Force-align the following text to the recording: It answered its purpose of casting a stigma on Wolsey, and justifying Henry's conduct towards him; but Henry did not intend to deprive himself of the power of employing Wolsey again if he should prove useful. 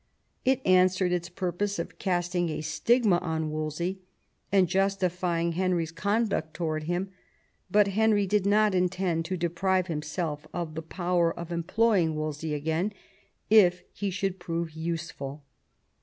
It 0.43 0.65
answered 0.65 1.11
its 1.11 1.29
purpose 1.29 1.77
of 1.77 1.99
casting 1.99 2.49
a 2.49 2.61
stigma 2.61 3.19
on 3.19 3.51
Wolsey, 3.51 3.99
and 4.51 4.67
justifying 4.67 5.51
Henry's 5.51 5.91
conduct 5.91 6.55
towards 6.55 6.85
him; 6.87 7.11
but 7.69 7.89
Henry 7.89 8.25
did 8.25 8.47
not 8.47 8.73
intend 8.73 9.25
to 9.25 9.37
deprive 9.37 9.85
himself 9.85 10.47
of 10.55 10.73
the 10.73 10.81
power 10.81 11.31
of 11.31 11.51
employing 11.51 12.15
Wolsey 12.15 12.55
again 12.55 12.93
if 13.51 13.83
he 13.93 14.09
should 14.09 14.39
prove 14.39 14.71
useful. 14.71 15.43